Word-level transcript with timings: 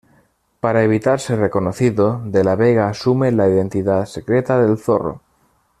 Para 0.61 0.81
evitar 0.81 1.19
ser 1.19 1.37
reconocido, 1.37 2.23
De 2.25 2.43
La 2.43 2.55
Vega 2.55 2.89
asume 2.89 3.31
la 3.31 3.47
identidad 3.47 4.05
secreta 4.07 4.59
del 4.59 4.79
Zorro. 4.79 5.21